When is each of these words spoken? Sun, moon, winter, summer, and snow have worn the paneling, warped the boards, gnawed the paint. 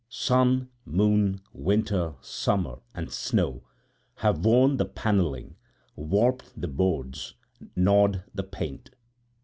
Sun, 0.09 0.69
moon, 0.83 1.41
winter, 1.53 2.15
summer, 2.21 2.79
and 2.95 3.11
snow 3.11 3.61
have 4.15 4.43
worn 4.43 4.77
the 4.77 4.85
paneling, 4.85 5.57
warped 5.95 6.59
the 6.59 6.67
boards, 6.67 7.35
gnawed 7.75 8.23
the 8.33 8.41
paint. 8.41 8.89